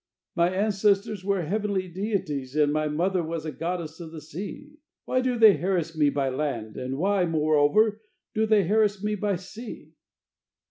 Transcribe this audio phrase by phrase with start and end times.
[0.35, 4.79] my ancestors were heavenly deities, and my mother was a goddess of the sea.
[5.05, 8.01] Why do they harass me by land, and why, moreover,
[8.33, 9.91] do they harass me by sea?"